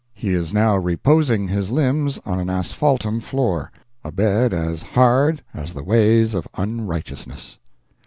He 0.15 0.31
is 0.33 0.51
now 0.51 0.77
reposing 0.77 1.47
his 1.47 1.69
limbs 1.69 2.17
on 2.25 2.39
an 2.39 2.49
asphaltum 2.49 3.19
floor—a 3.19 4.11
bed 4.11 4.51
hard 4.93 5.43
as 5.53 5.73
the 5.75 5.83
ways 5.83 6.33
of 6.33 6.47
unrighteousness. 6.55 7.59